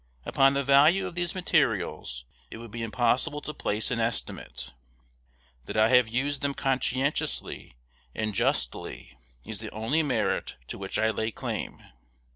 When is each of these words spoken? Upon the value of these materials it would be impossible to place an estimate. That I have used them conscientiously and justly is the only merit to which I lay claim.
Upon 0.25 0.55
the 0.55 0.63
value 0.63 1.05
of 1.05 1.13
these 1.13 1.35
materials 1.35 2.25
it 2.49 2.57
would 2.57 2.71
be 2.71 2.81
impossible 2.81 3.39
to 3.41 3.53
place 3.53 3.91
an 3.91 3.99
estimate. 3.99 4.73
That 5.65 5.77
I 5.77 5.89
have 5.89 6.07
used 6.07 6.41
them 6.41 6.55
conscientiously 6.55 7.75
and 8.15 8.33
justly 8.33 9.15
is 9.45 9.59
the 9.59 9.69
only 9.69 10.01
merit 10.01 10.55
to 10.69 10.79
which 10.79 10.97
I 10.97 11.11
lay 11.11 11.29
claim. 11.29 11.83